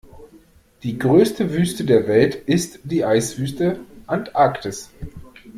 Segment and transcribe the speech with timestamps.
[0.81, 4.89] Die größte Wüste der Welt ist die Eiswüste Antarktis.